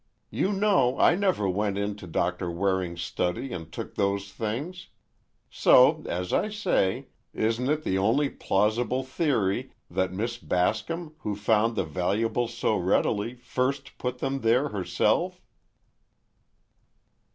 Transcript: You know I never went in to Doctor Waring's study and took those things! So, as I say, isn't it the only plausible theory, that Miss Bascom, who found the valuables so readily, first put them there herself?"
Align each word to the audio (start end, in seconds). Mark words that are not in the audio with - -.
You 0.31 0.51
know 0.51 0.97
I 0.99 1.13
never 1.13 1.47
went 1.47 1.77
in 1.77 1.93
to 1.97 2.07
Doctor 2.07 2.49
Waring's 2.49 3.03
study 3.03 3.53
and 3.53 3.71
took 3.71 3.93
those 3.93 4.31
things! 4.33 4.87
So, 5.51 6.01
as 6.07 6.33
I 6.33 6.49
say, 6.49 7.09
isn't 7.35 7.69
it 7.69 7.83
the 7.83 7.99
only 7.99 8.27
plausible 8.27 9.03
theory, 9.03 9.73
that 9.91 10.11
Miss 10.11 10.39
Bascom, 10.39 11.13
who 11.19 11.35
found 11.35 11.75
the 11.75 11.83
valuables 11.85 12.55
so 12.55 12.77
readily, 12.77 13.35
first 13.35 13.99
put 13.99 14.17
them 14.17 14.39
there 14.41 14.69
herself?" 14.69 15.39